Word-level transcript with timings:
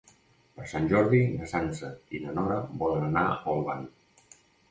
Per 0.53 0.63
Sant 0.69 0.87
Jordi 0.93 1.19
na 1.33 1.49
Sança 1.51 1.91
i 2.19 2.23
na 2.25 2.33
Nora 2.39 2.57
volen 2.81 3.07
anar 3.09 3.25
a 3.35 3.39
Olvan. 3.55 3.87